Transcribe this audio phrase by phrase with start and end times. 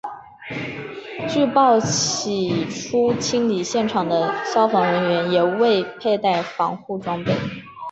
[1.29, 7.31] 据报起初清理现场的消防人员也未佩戴防护装备。